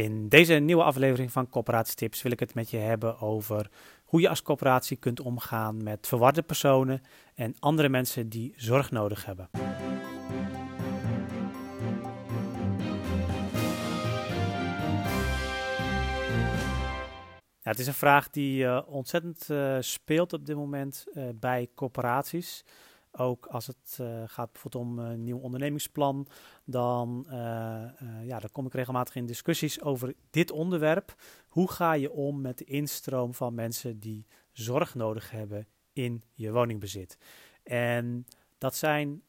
In 0.00 0.28
deze 0.28 0.54
nieuwe 0.54 0.82
aflevering 0.82 1.32
van 1.32 1.48
Coöperatietips 1.48 2.22
wil 2.22 2.32
ik 2.32 2.40
het 2.40 2.54
met 2.54 2.70
je 2.70 2.76
hebben 2.76 3.20
over 3.20 3.70
hoe 4.04 4.20
je 4.20 4.28
als 4.28 4.42
coöperatie 4.42 4.96
kunt 4.96 5.20
omgaan 5.20 5.82
met 5.82 6.06
verwarde 6.06 6.42
personen 6.42 7.02
en 7.34 7.54
andere 7.58 7.88
mensen 7.88 8.28
die 8.28 8.52
zorg 8.56 8.90
nodig 8.90 9.24
hebben. 9.24 9.48
Ja, 17.62 17.70
het 17.70 17.78
is 17.78 17.86
een 17.86 17.94
vraag 17.94 18.30
die 18.30 18.62
uh, 18.62 18.80
ontzettend 18.86 19.48
uh, 19.50 19.76
speelt 19.80 20.32
op 20.32 20.46
dit 20.46 20.56
moment 20.56 21.06
uh, 21.14 21.24
bij 21.34 21.68
corporaties. 21.74 22.64
Ook 23.12 23.46
als 23.46 23.66
het 23.66 23.98
uh, 24.00 24.22
gaat 24.26 24.52
bijvoorbeeld 24.52 24.84
om 24.84 24.98
een 24.98 25.24
nieuw 25.24 25.38
ondernemingsplan, 25.38 26.26
dan, 26.64 27.26
uh, 27.28 27.34
uh, 27.34 28.26
ja, 28.26 28.38
dan 28.38 28.50
kom 28.52 28.66
ik 28.66 28.72
regelmatig 28.74 29.14
in 29.14 29.26
discussies 29.26 29.82
over 29.82 30.14
dit 30.30 30.50
onderwerp. 30.50 31.14
Hoe 31.48 31.70
ga 31.70 31.92
je 31.92 32.12
om 32.12 32.40
met 32.40 32.58
de 32.58 32.64
instroom 32.64 33.34
van 33.34 33.54
mensen 33.54 33.98
die 33.98 34.26
zorg 34.52 34.94
nodig 34.94 35.30
hebben 35.30 35.66
in 35.92 36.22
je 36.34 36.52
woningbezit? 36.52 37.18
En 37.62 38.26
dat 38.58 38.76
zijn 38.76 39.22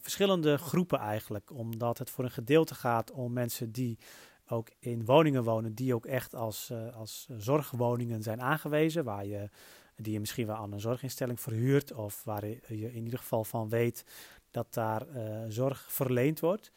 verschillende 0.00 0.58
groepen 0.58 0.98
eigenlijk, 0.98 1.50
omdat 1.50 1.98
het 1.98 2.10
voor 2.10 2.24
een 2.24 2.30
gedeelte 2.30 2.74
gaat 2.74 3.10
om 3.10 3.32
mensen 3.32 3.72
die 3.72 3.98
ook 4.46 4.68
in 4.78 5.04
woningen 5.04 5.44
wonen, 5.44 5.74
die 5.74 5.94
ook 5.94 6.06
echt 6.06 6.34
als, 6.34 6.72
als 6.94 7.28
zorgwoningen 7.36 8.22
zijn 8.22 8.40
aangewezen, 8.40 9.04
waar 9.04 9.26
je 9.26 9.48
die 9.96 10.12
je 10.12 10.20
misschien 10.20 10.46
wel 10.46 10.56
aan 10.56 10.72
een 10.72 10.80
zorginstelling 10.80 11.40
verhuurt 11.40 11.92
of 11.92 12.24
waar 12.24 12.46
je 12.46 12.92
in 12.92 13.04
ieder 13.04 13.18
geval 13.18 13.44
van 13.44 13.68
weet 13.68 14.04
dat 14.50 14.74
daar 14.74 15.06
uh, 15.08 15.44
zorg 15.48 15.92
verleend 15.92 16.40
wordt. 16.40 16.72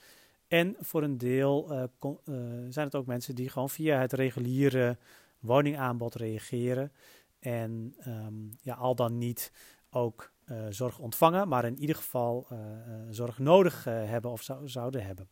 En 0.48 0.76
voor 0.80 1.04
een 1.04 1.18
deel 1.18 1.90
kon, 2.00 2.20
uh, 2.26 2.36
zijn 2.70 2.86
het 2.86 2.96
ook 2.96 3.06
mensen 3.06 3.36
die 3.36 3.50
gewoon 3.50 3.70
via 3.70 4.00
het 4.00 4.14
reguliere 4.14 4.98
woningaanbod 5.40 6.16
reageren 6.16 6.92
en 7.40 7.96
um, 8.08 8.58
ja, 8.62 8.74
al 8.74 8.96
dan 8.96 9.18
niet 9.18 9.52
ook 9.90 10.34
zorg 10.70 11.00
ontvangen, 11.00 11.48
maar 11.48 11.66
in 11.66 11.80
ieder 11.80 11.96
geval 11.96 12.48
zorg 13.10 13.40
nodig 13.40 13.84
hebben 13.84 14.32
of 14.32 14.42
zou, 14.42 14.70
zouden 14.70 15.06
hebben. 15.06 15.30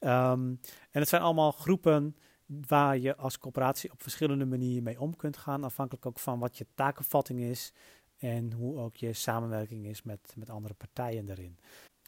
Um, 0.00 0.60
en 0.90 1.00
het 1.00 1.08
zijn 1.08 1.22
allemaal 1.22 1.52
groepen 1.52 2.16
waar 2.48 2.98
je 2.98 3.16
als 3.16 3.38
coöperatie 3.38 3.92
op 3.92 4.02
verschillende 4.02 4.46
manieren 4.46 4.82
mee 4.82 5.00
om 5.00 5.16
kunt 5.16 5.36
gaan, 5.36 5.64
afhankelijk 5.64 6.06
ook 6.06 6.18
van 6.18 6.38
wat 6.38 6.58
je 6.58 6.66
takenvatting 6.74 7.40
is 7.40 7.72
en 8.18 8.52
hoe 8.52 8.78
ook 8.78 8.96
je 8.96 9.12
samenwerking 9.12 9.86
is 9.86 10.02
met, 10.02 10.34
met 10.36 10.50
andere 10.50 10.74
partijen 10.74 11.28
erin. 11.28 11.58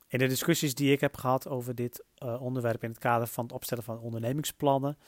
In 0.09 0.19
de 0.19 0.27
discussies 0.27 0.75
die 0.75 0.93
ik 0.93 1.01
heb 1.01 1.17
gehad 1.17 1.49
over 1.49 1.75
dit 1.75 2.05
uh, 2.25 2.43
onderwerp 2.43 2.83
in 2.83 2.91
het 2.91 2.99
kader 2.99 3.27
van 3.27 3.45
het 3.45 3.53
opstellen 3.53 3.85
van 3.85 3.99
ondernemingsplannen, 3.99 4.99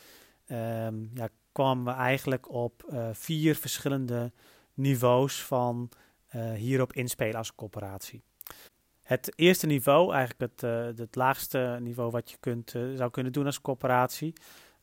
um, 0.49 1.11
ja, 1.15 1.29
kwamen 1.53 1.85
we 1.85 1.91
eigenlijk 1.91 2.51
op 2.51 2.85
uh, 2.93 3.09
vier 3.13 3.55
verschillende 3.55 4.33
niveaus 4.75 5.43
van 5.43 5.91
uh, 6.35 6.53
hierop 6.53 6.93
inspelen 6.93 7.37
als 7.37 7.55
coöperatie. 7.55 8.23
Het 9.03 9.33
eerste 9.35 9.67
niveau, 9.67 10.13
eigenlijk 10.13 10.53
het, 10.53 10.99
het 10.99 11.15
laagste 11.15 11.79
niveau 11.81 12.11
wat 12.11 12.31
je 12.31 12.37
kunt, 12.41 12.71
zou 12.71 13.11
kunnen 13.11 13.33
doen 13.33 13.47
als 13.47 13.61
coöperatie, 13.61 14.33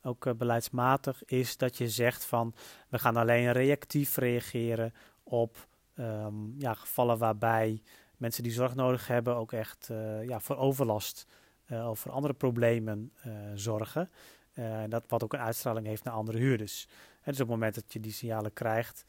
ook 0.02 0.26
uh, 0.26 0.34
beleidsmatig, 0.34 1.26
is 1.26 1.58
dat 1.58 1.78
je 1.78 1.90
zegt 1.90 2.26
van 2.26 2.54
we 2.90 3.00
gaan 3.00 3.16
alleen 3.16 3.52
reactief 3.52 4.18
reageren 4.18 4.94
op 5.24 5.68
um, 5.96 6.56
ja, 6.58 6.74
gevallen 6.74 7.18
waarbij 7.18 7.82
mensen 8.18 8.44
die 8.44 8.52
zorg 8.52 8.76
nodig 8.76 9.08
hebben 9.08 9.36
ook 9.36 9.52
echt 9.52 9.90
uh, 9.92 10.28
ja, 10.28 10.40
voor 10.40 10.58
overlast 10.58 11.28
uh, 11.68 11.90
of 11.90 12.00
voor 12.00 12.12
andere 12.12 12.34
problemen 12.34 13.14
zorgen. 13.54 14.10
en 14.54 14.90
dat 14.90 15.04
wat 15.08 15.24
ook 15.24 15.34
een 15.34 15.40
uitstraling 15.40 15.86
heeft 15.86 16.04
naar 16.04 16.14
andere 16.14 16.38
huurders. 16.38 16.88
En 17.22 17.32
dus 17.32 17.42
op 17.42 17.48
het 17.48 17.56
moment 17.56 17.76
dat 17.76 17.94
je 17.94 18.00
die 18.00 18.12
signalen 18.12 18.54
krijgt, 18.54 19.06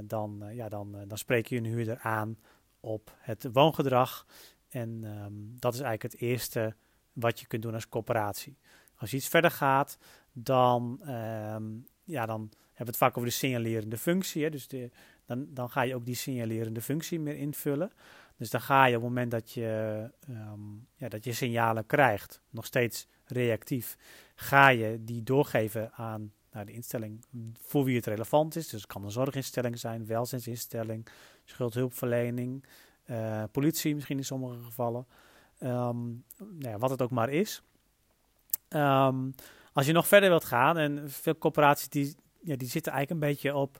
dan, 0.00 0.44
ja, 0.50 0.68
dan, 0.68 0.96
dan 1.06 1.18
spreek 1.18 1.46
je 1.46 1.56
een 1.56 1.64
huurder 1.64 1.98
aan 1.98 2.38
op 2.80 3.16
het 3.18 3.48
woongedrag. 3.52 4.26
En 4.68 5.04
um, 5.04 5.56
dat 5.58 5.74
is 5.74 5.80
eigenlijk 5.80 6.12
het 6.14 6.22
eerste 6.22 6.74
wat 7.12 7.40
je 7.40 7.46
kunt 7.46 7.62
doen 7.62 7.74
als 7.74 7.88
coöperatie. 7.88 8.58
Als 9.04 9.12
je 9.12 9.18
iets 9.18 9.28
verder 9.28 9.50
gaat, 9.50 9.98
dan, 10.32 11.00
um, 11.08 11.86
ja, 12.04 12.26
dan 12.26 12.40
hebben 12.40 12.76
we 12.76 12.84
het 12.84 12.96
vaak 12.96 13.16
over 13.16 13.28
de 13.28 13.34
signalerende 13.34 13.98
functie. 13.98 14.42
Hè? 14.42 14.50
Dus 14.50 14.68
de, 14.68 14.90
dan, 15.26 15.46
dan 15.50 15.70
ga 15.70 15.82
je 15.82 15.94
ook 15.94 16.04
die 16.04 16.14
signalerende 16.14 16.80
functie 16.80 17.20
meer 17.20 17.36
invullen. 17.36 17.92
Dus 18.36 18.50
dan 18.50 18.60
ga 18.60 18.84
je 18.84 18.96
op 18.96 19.02
het 19.02 19.10
moment 19.10 19.30
dat 19.30 19.52
je, 19.52 20.10
um, 20.28 20.86
ja, 20.96 21.08
dat 21.08 21.24
je 21.24 21.32
signalen 21.32 21.86
krijgt, 21.86 22.40
nog 22.50 22.64
steeds 22.66 23.06
reactief, 23.24 23.96
ga 24.34 24.68
je 24.68 25.04
die 25.04 25.22
doorgeven 25.22 25.92
aan 25.92 26.32
naar 26.50 26.66
de 26.66 26.72
instelling 26.72 27.24
voor 27.60 27.84
wie 27.84 27.96
het 27.96 28.06
relevant 28.06 28.56
is. 28.56 28.68
Dus 28.68 28.80
het 28.80 28.92
kan 28.92 29.04
een 29.04 29.10
zorginstelling 29.10 29.78
zijn, 29.78 30.06
welzijnsinstelling, 30.06 31.06
schuldhulpverlening, 31.44 32.64
uh, 33.06 33.42
politie 33.52 33.94
misschien 33.94 34.18
in 34.18 34.24
sommige 34.24 34.62
gevallen. 34.62 35.06
Um, 35.60 36.24
nou 36.38 36.68
ja, 36.68 36.78
wat 36.78 36.90
het 36.90 37.02
ook 37.02 37.10
maar 37.10 37.30
is. 37.30 37.62
Um, 38.74 39.34
als 39.72 39.86
je 39.86 39.92
nog 39.92 40.06
verder 40.06 40.28
wilt 40.28 40.44
gaan, 40.44 40.78
en 40.78 41.10
veel 41.10 41.38
corporaties 41.38 41.88
die, 41.88 42.14
ja, 42.40 42.56
die 42.56 42.68
zitten 42.68 42.92
eigenlijk 42.92 43.22
een 43.22 43.28
beetje 43.30 43.56
op, 43.56 43.78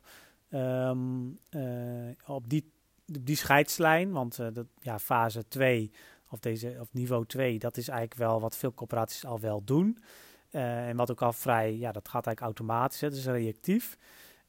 um, 0.49 1.39
uh, 1.49 2.09
op, 2.25 2.49
die, 2.49 2.71
die 3.05 3.35
scheidslijn. 3.35 4.11
Want 4.11 4.39
uh, 4.39 4.47
dat, 4.53 4.65
ja, 4.81 4.99
fase 4.99 5.47
2 5.47 5.91
of, 6.29 6.39
deze, 6.39 6.77
of 6.79 6.87
niveau 6.91 7.25
2, 7.25 7.59
dat 7.59 7.77
is 7.77 7.87
eigenlijk 7.87 8.19
wel 8.19 8.41
wat 8.41 8.57
veel 8.57 8.73
corporaties 8.73 9.25
al 9.25 9.39
wel 9.39 9.63
doen. 9.63 10.03
Uh, 10.51 10.87
en 10.87 10.95
wat 10.95 11.11
ook 11.11 11.21
al 11.21 11.33
vrij, 11.33 11.77
ja, 11.77 11.91
dat 11.91 12.07
gaat 12.07 12.25
eigenlijk 12.25 12.41
automatisch, 12.41 13.01
hè, 13.01 13.09
dat 13.09 13.17
is 13.17 13.25
reactief. 13.25 13.97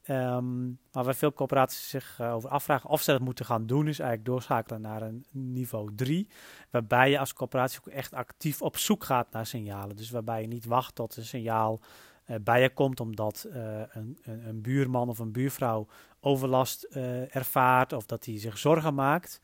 Maar 0.07 1.05
waar 1.05 1.15
veel 1.15 1.33
corporaties 1.33 1.89
zich 1.89 2.19
uh, 2.21 2.35
over 2.35 2.51
afvragen 2.51 2.91
of 2.91 3.03
ze 3.03 3.11
dat 3.13 3.21
moeten 3.21 3.45
gaan 3.45 3.67
doen, 3.67 3.89
is 3.89 3.99
eigenlijk 3.99 4.29
doorschakelen 4.29 4.81
naar 4.81 5.03
een 5.03 5.27
niveau 5.31 5.95
3. 5.95 6.29
Waarbij 6.71 7.11
je 7.11 7.19
als 7.19 7.33
corporatie 7.33 7.79
ook 7.79 7.87
echt 7.87 8.15
actief 8.15 8.63
op 8.63 8.77
zoek 8.77 9.05
gaat 9.05 9.33
naar 9.33 9.47
signalen. 9.47 9.97
Dus 9.97 10.11
waarbij 10.11 10.41
je 10.41 10.47
niet 10.47 10.65
wacht 10.65 10.95
tot 10.95 11.17
een 11.17 11.25
signaal 11.25 11.81
uh, 12.27 12.37
bij 12.41 12.63
je 12.63 12.71
komt 12.71 13.01
omdat 13.01 13.47
uh, 13.49 13.55
een, 13.89 14.19
een, 14.23 14.49
een, 14.49 14.63
buurman 14.63 15.09
of 15.09 15.19
een 15.19 15.33
buurvrouw 15.33 15.87
overlast 16.21 16.83
ervaart 17.31 17.93
of 17.93 18.07
dat 18.07 18.25
hij 18.25 18.39
zich 18.39 18.59
zorgen 18.59 18.95
maakt. 18.95 19.41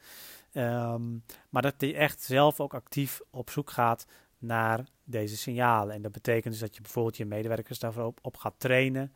Um, 0.54 1.24
maar 1.48 1.62
dat 1.62 1.74
hij 1.76 1.94
echt 1.94 2.22
zelf 2.22 2.60
ook 2.60 2.74
actief 2.74 3.20
op 3.30 3.50
zoek 3.50 3.70
gaat 3.70 4.06
naar 4.38 4.86
deze 5.04 5.36
signalen. 5.36 5.94
En 5.94 6.02
dat 6.02 6.12
betekent 6.12 6.52
dus 6.52 6.62
dat 6.62 6.74
je 6.74 6.82
bijvoorbeeld 6.82 7.16
je 7.16 7.24
medewerkers 7.24 7.78
daarvoor 7.78 8.14
op 8.22 8.36
gaat 8.36 8.54
trainen. 8.56 9.14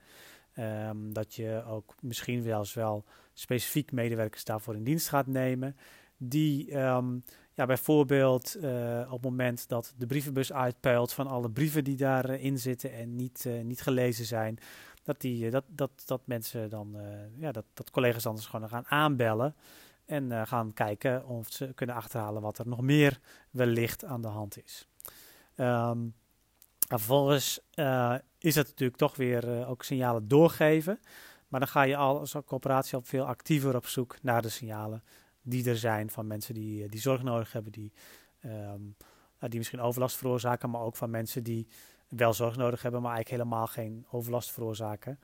Um, 0.59 1.13
dat 1.13 1.35
je 1.35 1.65
ook 1.67 1.95
misschien 2.01 2.53
eens 2.53 2.75
wel 2.75 3.05
specifiek 3.33 3.93
medewerkers 3.93 4.45
daarvoor 4.45 4.75
in 4.75 4.85
dienst 4.85 5.09
gaat 5.09 5.27
nemen. 5.27 5.77
Die 6.17 6.77
um, 6.77 7.25
ja, 7.53 7.67
bijvoorbeeld 7.67 8.57
uh, 8.57 9.01
op 9.07 9.13
het 9.13 9.23
moment 9.23 9.69
dat 9.69 9.95
de 9.97 10.07
brievenbus 10.07 10.53
uitpuilt 10.53 11.13
van 11.13 11.27
alle 11.27 11.51
brieven 11.51 11.85
die 11.85 11.97
daarin 11.97 12.59
zitten 12.59 12.93
en 12.93 13.17
niet, 13.17 13.45
uh, 13.47 13.63
niet 13.63 13.81
gelezen 13.81 14.25
zijn, 14.25 14.59
dat, 15.03 15.21
die, 15.21 15.51
dat, 15.51 15.65
dat, 15.69 15.91
dat 16.07 16.21
mensen 16.25 16.71
dan, 16.71 16.97
ja, 17.37 17.53
dat, 17.53 17.65
dat 17.75 17.91
collega's 17.91 18.27
anders 18.27 18.47
gewoon 18.47 18.69
gaan 18.69 18.87
aanbellen 18.87 19.55
en 20.05 20.47
gaan 20.47 20.73
kijken 20.73 21.27
of 21.27 21.53
ze 21.53 21.73
kunnen 21.75 21.97
achterhalen 21.97 22.43
wat 22.43 22.59
er 22.59 22.69
nog 22.69 22.81
meer 22.81 23.21
wellicht 23.51 24.05
aan 24.05 24.23
de 24.23 24.29
hand 24.29 24.65
is. 24.65 24.89
Um, 25.57 26.15
vervolgens 26.89 27.61
is 28.47 28.55
het 28.55 28.67
natuurlijk 28.67 28.99
toch 28.99 29.17
weer 29.17 29.49
uh, 29.49 29.71
ook 29.71 29.83
signalen 29.83 30.29
doorgeven. 30.29 31.01
Maar 31.49 31.61
dan 31.61 31.69
ga 31.69 31.83
je 31.83 31.97
al 31.97 32.19
als 32.19 32.35
coöperatie 32.45 32.95
al 32.95 33.03
veel 33.03 33.25
actiever 33.25 33.77
op 33.77 33.87
zoek 33.87 34.17
naar 34.23 34.43
de 34.43 34.49
signalen 34.49 35.03
die 35.43 35.69
er 35.69 35.77
zijn 35.77 36.11
van 36.11 36.27
mensen 36.27 36.55
die, 36.55 36.83
eh, 36.83 36.91
die 36.91 37.01
zorg 37.01 37.23
nodig 37.23 37.53
hebben, 37.53 37.73
die, 37.73 37.93
um, 38.45 38.97
die 39.39 39.59
misschien 39.59 39.81
overlast 39.81 40.17
veroorzaken, 40.17 40.71
maar 40.71 40.81
ook 40.81 40.97
van 40.97 41.11
mensen 41.11 41.43
die 41.43 41.67
wel 42.09 42.33
zorg 42.33 42.57
nodig 42.57 42.83
hebben, 42.83 43.03
maar 43.03 43.13
eigenlijk 43.15 43.43
helemaal 43.43 43.67
geen 43.67 44.07
overlast 44.11 44.51
veroorzaken. 44.51 45.19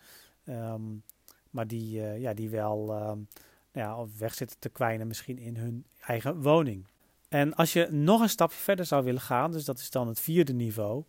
Um, 0.44 1.02
maar 1.50 1.66
die, 1.66 2.00
ja, 2.00 2.34
die 2.34 2.50
wel 2.50 3.08
um, 3.10 3.28
ja, 3.72 4.06
weg 4.18 4.34
zitten 4.34 4.58
te 4.58 4.68
kwijnen 4.68 5.06
misschien 5.06 5.38
in 5.38 5.56
hun 5.56 5.86
eigen 6.00 6.42
woning. 6.42 6.86
En 7.28 7.54
als 7.54 7.72
je 7.72 7.88
nog 7.90 8.20
een 8.20 8.28
stapje 8.28 8.58
verder 8.58 8.84
zou 8.84 9.04
willen 9.04 9.20
gaan, 9.20 9.52
dus 9.52 9.64
dat 9.64 9.78
is 9.78 9.90
dan 9.90 10.08
het 10.08 10.20
vierde 10.20 10.52
niveau, 10.52 11.04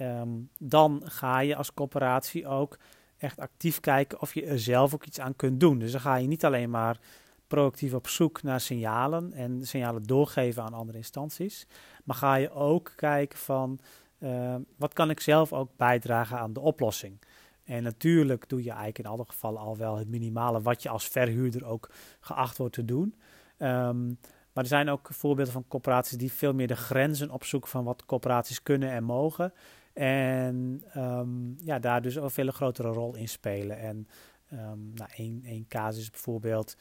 um, 0.00 0.50
dan 0.58 1.02
ga 1.04 1.40
je 1.40 1.56
als 1.56 1.74
coöperatie 1.74 2.46
ook 2.46 2.78
echt 3.16 3.38
actief 3.38 3.80
kijken 3.80 4.20
of 4.20 4.34
je 4.34 4.46
er 4.46 4.58
zelf 4.58 4.94
ook 4.94 5.04
iets 5.04 5.20
aan 5.20 5.36
kunt 5.36 5.60
doen. 5.60 5.78
Dus 5.78 5.92
dan 5.92 6.00
ga 6.00 6.16
je 6.16 6.26
niet 6.26 6.44
alleen 6.44 6.70
maar 6.70 6.98
proactief 7.46 7.94
op 7.94 8.08
zoek 8.08 8.42
naar 8.42 8.60
signalen 8.60 9.32
en 9.32 9.66
signalen 9.66 10.02
doorgeven 10.02 10.62
aan 10.62 10.74
andere 10.74 10.98
instanties, 10.98 11.66
maar 12.04 12.16
ga 12.16 12.34
je 12.34 12.50
ook 12.50 12.92
kijken 12.96 13.38
van 13.38 13.78
uh, 14.18 14.54
wat 14.76 14.92
kan 14.92 15.10
ik 15.10 15.20
zelf 15.20 15.52
ook 15.52 15.70
bijdragen 15.76 16.38
aan 16.38 16.52
de 16.52 16.60
oplossing. 16.60 17.18
En 17.64 17.82
natuurlijk 17.82 18.48
doe 18.48 18.62
je 18.62 18.68
eigenlijk 18.68 18.98
in 18.98 19.06
alle 19.06 19.24
gevallen 19.26 19.60
al 19.60 19.76
wel 19.76 19.96
het 19.96 20.08
minimale 20.08 20.60
wat 20.60 20.82
je 20.82 20.88
als 20.88 21.08
verhuurder 21.08 21.64
ook 21.64 21.90
geacht 22.20 22.58
wordt 22.58 22.74
te 22.74 22.84
doen. 22.84 23.14
Um, 23.58 24.18
maar 24.52 24.66
er 24.66 24.72
zijn 24.72 24.88
ook 24.88 25.08
voorbeelden 25.10 25.52
van 25.52 25.64
corporaties 25.68 26.18
die 26.18 26.32
veel 26.32 26.54
meer 26.54 26.66
de 26.66 26.76
grenzen 26.76 27.30
opzoeken 27.30 27.70
van 27.70 27.84
wat 27.84 28.04
corporaties 28.04 28.62
kunnen 28.62 28.90
en 28.90 29.04
mogen. 29.04 29.52
En 30.00 30.82
um, 30.96 31.56
ja, 31.64 31.78
daar 31.78 32.02
dus 32.02 32.14
een 32.14 32.30
veel 32.30 32.50
grotere 32.50 32.88
rol 32.88 33.14
in 33.14 33.28
spelen. 33.28 33.78
En 33.78 34.08
um, 34.52 34.92
nou, 34.94 35.10
één, 35.14 35.42
één 35.44 35.66
casus 35.68 36.10
bijvoorbeeld 36.10 36.76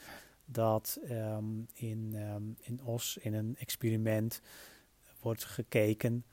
dat 0.46 1.00
um, 1.10 1.66
in, 1.74 2.16
in 2.62 2.84
Os 2.84 3.18
in 3.22 3.34
een 3.34 3.56
experiment 3.60 4.42
wordt 5.20 5.46
gekeken 5.46 6.26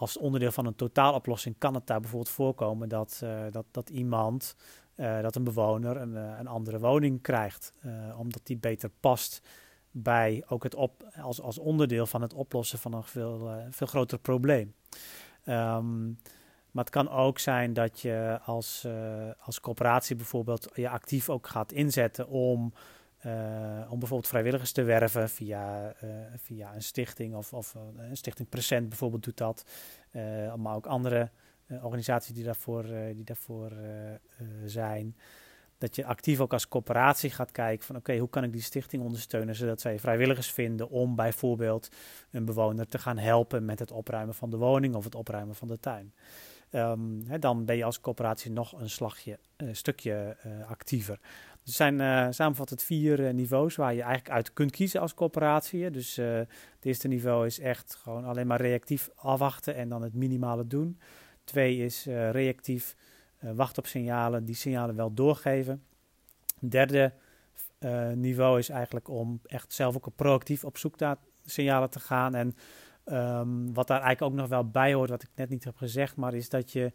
als 0.00 0.18
onderdeel 0.18 0.52
van 0.52 0.66
een 0.66 0.74
totaaloplossing 0.74 1.54
kan 1.58 1.74
het 1.74 1.86
daar 1.86 2.00
bijvoorbeeld 2.00 2.34
voorkomen 2.34 2.88
dat, 2.88 3.20
uh, 3.24 3.40
dat, 3.50 3.64
dat 3.70 3.90
iemand, 3.90 4.56
uh, 4.96 5.20
dat 5.20 5.36
een 5.36 5.44
bewoner 5.44 5.96
een, 5.96 6.14
uh, 6.14 6.36
een 6.38 6.46
andere 6.46 6.78
woning 6.78 7.22
krijgt, 7.22 7.72
omdat 8.16 8.40
die 8.42 8.56
beter 8.56 8.90
past 9.00 9.42
bij 9.90 10.44
ook 10.48 10.62
het 10.62 10.74
op, 10.74 11.12
als, 11.22 11.40
als 11.40 11.58
onderdeel 11.58 12.06
van 12.06 12.22
het 12.22 12.34
oplossen 12.34 12.78
van 12.78 12.92
een 12.92 13.02
veel, 13.02 13.50
veel 13.70 13.86
groter 13.86 14.18
probleem. 14.18 14.74
Um, 15.44 16.18
maar 16.70 16.84
het 16.84 16.92
kan 16.92 17.10
ook 17.10 17.38
zijn 17.38 17.72
dat 17.72 18.00
je 18.00 18.38
als, 18.44 18.86
als 19.40 19.60
corporatie 19.60 20.16
bijvoorbeeld 20.16 20.68
je 20.74 20.88
actief 20.88 21.28
ook 21.28 21.46
gaat 21.46 21.72
inzetten 21.72 22.28
om 22.28 22.72
uh, 23.26 23.86
om 23.90 23.98
bijvoorbeeld 23.98 24.28
vrijwilligers 24.28 24.72
te 24.72 24.82
werven 24.82 25.28
via, 25.28 25.94
uh, 26.04 26.10
via 26.36 26.74
een 26.74 26.82
stichting 26.82 27.34
of, 27.34 27.52
of 27.52 27.74
een 27.96 28.16
stichting 28.16 28.48
Present 28.48 28.88
bijvoorbeeld 28.88 29.24
doet 29.24 29.36
dat. 29.36 29.64
maar 30.56 30.74
ook 30.74 30.86
andere 30.86 31.30
organisaties 31.82 32.34
die 32.34 32.44
daarvoor, 32.44 32.82
die 33.14 33.24
daarvoor 33.24 33.72
zijn. 34.64 35.16
Dat 35.80 35.96
je 35.96 36.04
actief 36.04 36.40
ook 36.40 36.52
als 36.52 36.68
coöperatie 36.68 37.30
gaat 37.30 37.52
kijken 37.52 37.86
van 37.86 37.96
oké, 37.96 38.16
hoe 38.18 38.28
kan 38.28 38.44
ik 38.44 38.52
die 38.52 38.62
stichting 38.62 39.02
ondersteunen 39.02 39.54
zodat 39.54 39.80
zij 39.80 39.98
vrijwilligers 39.98 40.50
vinden 40.50 40.90
om 40.90 41.16
bijvoorbeeld 41.16 41.88
een 42.30 42.44
bewoner 42.44 42.88
te 42.88 42.98
gaan 42.98 43.18
helpen 43.18 43.64
met 43.64 43.78
het 43.78 43.90
opruimen 43.90 44.34
van 44.34 44.50
de 44.50 44.56
woning 44.56 44.94
of 44.94 45.04
het 45.04 45.14
opruimen 45.14 45.54
van 45.54 45.68
de 45.68 45.78
tuin. 45.80 46.14
Hè, 47.26 47.38
dan 47.38 47.64
ben 47.64 47.76
je 47.76 47.84
als 47.84 48.00
coöperatie 48.00 48.50
nog 48.50 48.80
een 48.80 48.90
slagje, 48.90 49.38
stukje 49.72 50.36
actiever. 50.68 51.18
Er 51.64 51.72
zijn 51.72 52.00
uh, 52.00 52.26
samenvattend 52.30 52.82
vier 52.82 53.20
uh, 53.20 53.32
niveaus 53.32 53.76
waar 53.76 53.94
je 53.94 54.02
eigenlijk 54.02 54.34
uit 54.34 54.52
kunt 54.52 54.70
kiezen 54.70 55.00
als 55.00 55.14
coöperatie. 55.14 55.90
Dus 55.90 56.16
het 56.16 56.48
eerste 56.80 57.08
niveau 57.08 57.46
is 57.46 57.58
echt 57.58 57.94
gewoon 57.94 58.24
alleen 58.24 58.46
maar 58.46 58.60
reactief 58.60 59.10
afwachten 59.14 59.74
en 59.74 59.88
dan 59.88 60.02
het 60.02 60.14
minimale 60.14 60.66
doen. 60.66 60.98
Twee 61.44 61.76
is 61.76 62.04
reactief 62.30 62.96
wachten 63.40 63.82
op 63.82 63.88
signalen, 63.88 64.44
die 64.44 64.54
signalen 64.54 64.96
wel 64.96 65.14
doorgeven. 65.14 65.82
Derde 66.58 67.12
niveau 68.14 68.58
is 68.58 68.68
eigenlijk 68.68 69.08
om 69.08 69.40
echt 69.46 69.72
zelf 69.72 69.96
ook 69.96 70.08
proactief 70.16 70.64
op 70.64 70.78
zoek 70.78 70.98
naar 70.98 71.16
signalen 71.44 71.90
te 71.90 72.00
gaan. 72.00 72.34
En 72.34 72.54
um, 73.04 73.74
wat 73.74 73.86
daar 73.86 74.00
eigenlijk 74.00 74.32
ook 74.32 74.38
nog 74.38 74.48
wel 74.48 74.70
bij 74.70 74.94
hoort, 74.94 75.10
wat 75.10 75.22
ik 75.22 75.30
net 75.34 75.48
niet 75.48 75.64
heb 75.64 75.76
gezegd, 75.76 76.16
maar 76.16 76.34
is 76.34 76.48
dat 76.48 76.72
je 76.72 76.92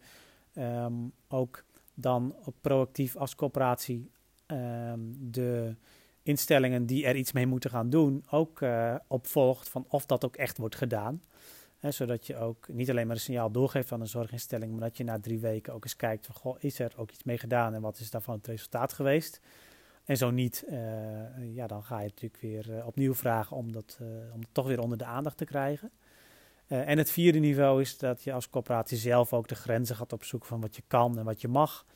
um, 0.54 1.12
ook 1.28 1.64
dan 1.94 2.36
proactief 2.60 3.16
als 3.16 3.34
coöperatie 3.34 4.10
um, 4.46 5.16
de 5.30 5.76
instellingen 6.22 6.86
die 6.86 7.06
er 7.06 7.16
iets 7.16 7.32
mee 7.32 7.46
moeten 7.46 7.70
gaan 7.70 7.90
doen 7.90 8.24
ook 8.30 8.60
uh, 8.60 8.94
opvolgt 9.06 9.68
van 9.68 9.84
of 9.88 10.06
dat 10.06 10.24
ook 10.24 10.36
echt 10.36 10.58
wordt 10.58 10.76
gedaan. 10.76 11.22
Zodat 11.92 12.26
je 12.26 12.36
ook 12.36 12.68
niet 12.68 12.90
alleen 12.90 13.06
maar 13.06 13.16
een 13.16 13.22
signaal 13.22 13.50
doorgeeft 13.50 13.92
aan 13.92 14.00
een 14.00 14.06
zorginstelling, 14.06 14.72
maar 14.72 14.80
dat 14.80 14.96
je 14.96 15.04
na 15.04 15.20
drie 15.20 15.38
weken 15.38 15.72
ook 15.72 15.84
eens 15.84 15.96
kijkt 15.96 16.26
van 16.26 16.34
goh, 16.34 16.56
is 16.58 16.78
er 16.78 16.92
ook 16.96 17.10
iets 17.10 17.24
mee 17.24 17.38
gedaan 17.38 17.74
en 17.74 17.80
wat 17.80 17.98
is 17.98 18.10
daarvan 18.10 18.34
het 18.34 18.46
resultaat 18.46 18.92
geweest. 18.92 19.40
En 20.04 20.16
zo 20.16 20.30
niet, 20.30 20.64
uh, 20.68 21.54
ja, 21.54 21.66
dan 21.66 21.82
ga 21.82 21.98
je 22.00 22.08
natuurlijk 22.08 22.42
weer 22.42 22.70
uh, 22.70 22.86
opnieuw 22.86 23.14
vragen 23.14 23.56
om 23.56 23.72
dat, 23.72 23.98
om 24.34 24.40
het 24.40 24.48
toch 24.52 24.66
weer 24.66 24.80
onder 24.80 24.98
de 24.98 25.04
aandacht 25.04 25.36
te 25.36 25.44
krijgen. 25.44 25.90
en 26.66 26.98
het 26.98 27.10
vierde 27.10 27.38
niveau 27.38 27.80
is 27.80 27.98
dat 27.98 28.22
je 28.22 28.32
als 28.32 28.50
corporatie 28.50 28.98
zelf 28.98 29.32
ook 29.32 29.48
de 29.48 29.54
grenzen 29.54 29.96
gaat 29.96 30.12
opzoeken 30.12 30.48
van 30.48 30.60
wat 30.60 30.76
je 30.76 30.82
kan 30.86 31.18
en 31.18 31.24
wat 31.24 31.40
je 31.40 31.48
mag 31.48 31.86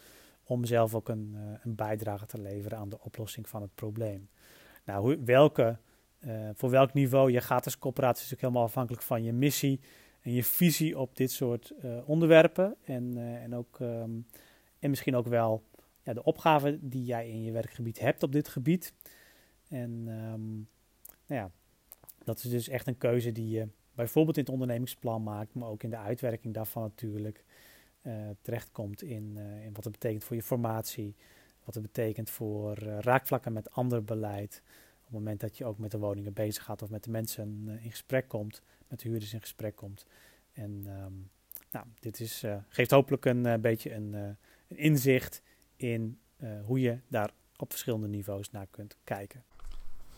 om 0.44 0.64
zelf 0.64 0.94
ook 0.94 1.08
een, 1.08 1.36
een, 1.62 1.74
bijdrage 1.74 2.26
te 2.26 2.40
leveren 2.40 2.78
aan 2.78 2.88
de 2.88 3.00
oplossing 3.00 3.48
van 3.48 3.62
het 3.62 3.74
probleem. 3.74 4.28
Nou, 4.84 5.20
welke, 5.24 5.78
uh, 6.26 6.48
voor 6.54 6.70
welk 6.70 6.92
niveau 6.92 7.32
je 7.32 7.40
gaat 7.40 7.64
als 7.64 7.78
coöperatie 7.78 8.22
natuurlijk 8.22 8.40
helemaal 8.40 8.62
afhankelijk 8.62 9.02
van 9.02 9.22
je 9.22 9.32
missie 9.32 9.80
en 10.20 10.32
je 10.32 10.44
visie 10.44 10.98
op 10.98 11.16
dit 11.16 11.30
soort 11.30 11.72
uh, 11.84 12.08
onderwerpen. 12.08 12.76
En, 12.84 13.16
en, 13.42 13.54
ook, 13.54 13.78
um, 13.80 14.26
en 14.78 14.90
misschien 14.90 15.16
ook 15.16 15.26
wel 15.26 15.62
ja, 16.02 16.12
de 16.12 16.22
opgave 16.22 16.78
die 16.80 17.04
jij 17.04 17.28
in 17.28 17.42
je 17.42 17.52
werkgebied 17.52 18.00
hebt 18.00 18.22
op 18.22 18.32
dit 18.32 18.48
gebied. 18.48 18.94
En 19.68 19.90
um, 19.90 20.68
nou 21.26 21.40
ja, 21.40 21.50
dat 22.24 22.38
is 22.38 22.50
dus 22.50 22.68
echt 22.68 22.86
een 22.86 22.98
keuze 22.98 23.32
die 23.32 23.48
je 23.48 23.68
bijvoorbeeld 23.94 24.36
in 24.36 24.42
het 24.42 24.52
ondernemingsplan 24.52 25.22
maakt, 25.22 25.54
maar 25.54 25.68
ook 25.68 25.82
in 25.82 25.90
de 25.90 25.96
uitwerking 25.96 26.54
daarvan 26.54 26.82
natuurlijk 26.82 27.44
terechtkomt 28.42 29.02
in, 29.02 29.36
in 29.36 29.72
wat 29.72 29.84
het 29.84 29.92
betekent 29.92 30.24
voor 30.24 30.36
je 30.36 30.42
formatie, 30.42 31.14
wat 31.64 31.74
het 31.74 31.82
betekent 31.82 32.30
voor 32.30 32.78
raakvlakken 32.78 33.52
met 33.52 33.70
ander 33.70 34.04
beleid. 34.04 34.62
Op 35.10 35.16
het 35.16 35.24
moment 35.24 35.40
dat 35.40 35.58
je 35.58 35.64
ook 35.64 35.78
met 35.78 35.90
de 35.90 35.98
woningen 35.98 36.32
bezig 36.32 36.64
gaat 36.64 36.82
of 36.82 36.90
met 36.90 37.04
de 37.04 37.10
mensen 37.10 37.68
in 37.82 37.90
gesprek 37.90 38.28
komt, 38.28 38.62
met 38.88 39.00
de 39.00 39.08
huurders 39.08 39.32
in 39.32 39.40
gesprek 39.40 39.76
komt. 39.76 40.06
En 40.52 40.86
um, 41.04 41.30
nou, 41.70 41.86
dit 42.00 42.20
is, 42.20 42.44
geeft 42.68 42.90
hopelijk 42.90 43.24
een 43.24 43.60
beetje 43.60 43.94
een, 43.94 44.12
een, 44.12 44.36
inzicht 44.68 45.42
in 45.76 46.18
hoe 46.64 46.80
je 46.80 46.98
daar 47.08 47.30
op 47.56 47.70
verschillende 47.70 48.08
niveaus 48.08 48.50
naar 48.50 48.66
kunt 48.70 48.96
kijken. 49.04 49.44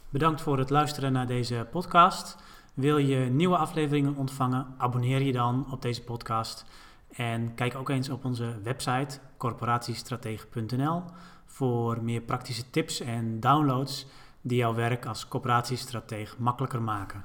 Bedankt 0.08 0.40
voor 0.40 0.58
het 0.58 0.70
luisteren 0.70 1.12
naar 1.12 1.26
deze 1.26 1.66
podcast. 1.70 2.36
Wil 2.74 2.98
je 2.98 3.16
nieuwe 3.16 3.56
afleveringen 3.56 4.16
ontvangen? 4.16 4.74
Abonneer 4.78 5.22
je 5.22 5.32
dan 5.32 5.72
op 5.72 5.82
deze 5.82 6.02
podcast. 6.02 6.64
En 7.08 7.54
kijk 7.54 7.74
ook 7.74 7.88
eens 7.88 8.08
op 8.08 8.24
onze 8.24 8.60
website 8.62 9.18
corporatiestratege.nl 9.36 11.02
voor 11.46 12.02
meer 12.02 12.20
praktische 12.20 12.70
tips 12.70 13.00
en 13.00 13.40
downloads 13.40 14.06
die 14.42 14.58
jouw 14.58 14.74
werk 14.74 15.06
als 15.06 15.28
corporatiestratege 15.28 16.34
makkelijker 16.38 16.82
maken. 16.82 17.20